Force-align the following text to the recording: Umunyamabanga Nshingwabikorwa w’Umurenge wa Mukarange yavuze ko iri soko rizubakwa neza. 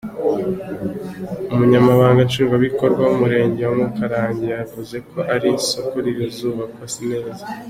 Umunyamabanga 1.53 2.21
Nshingwabikorwa 2.27 3.01
w’Umurenge 3.09 3.61
wa 3.69 3.75
Mukarange 3.81 4.45
yavuze 4.55 4.95
ko 5.09 5.19
iri 5.35 5.51
soko 5.67 5.95
rizubakwa 6.05 6.85
neza. 7.09 7.43